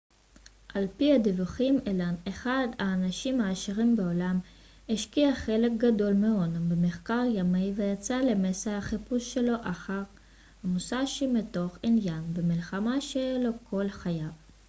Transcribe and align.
על 0.75 0.87
פי 0.97 1.15
הדיווחים 1.15 1.79
אלן 1.87 2.15
אחד 2.27 2.67
האנשים 2.79 3.41
העשירים 3.41 3.95
בעולם 3.95 4.39
השקיע 4.89 5.35
חלק 5.35 5.71
גדול 5.77 6.13
מהונו 6.13 6.69
במחקר 6.75 7.23
ימי 7.35 7.73
ויצא 7.75 8.21
למסע 8.21 8.77
החיפוש 8.77 9.33
שלו 9.33 9.55
אחר 9.61 10.03
המוסאשי 10.63 11.27
מתוך 11.27 11.77
עניין 11.83 12.33
במלחמה 12.33 13.01
שהיה 13.01 13.37
לו 13.37 13.49
כל 13.69 13.89
חייו 13.89 14.29